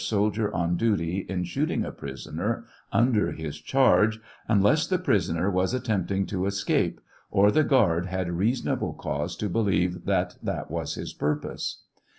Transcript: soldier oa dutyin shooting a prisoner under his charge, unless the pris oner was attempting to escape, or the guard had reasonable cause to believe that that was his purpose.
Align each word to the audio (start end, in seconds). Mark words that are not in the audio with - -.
soldier 0.03 0.49
oa 0.55 0.67
dutyin 0.69 1.43
shooting 1.45 1.85
a 1.85 1.91
prisoner 1.91 2.65
under 2.91 3.31
his 3.33 3.61
charge, 3.61 4.19
unless 4.47 4.87
the 4.87 4.97
pris 4.97 5.29
oner 5.29 5.47
was 5.47 5.75
attempting 5.75 6.25
to 6.25 6.47
escape, 6.47 6.99
or 7.29 7.51
the 7.51 7.63
guard 7.63 8.07
had 8.07 8.31
reasonable 8.31 8.93
cause 8.93 9.35
to 9.35 9.47
believe 9.47 10.05
that 10.05 10.33
that 10.41 10.71
was 10.71 10.95
his 10.95 11.13
purpose. 11.13 11.83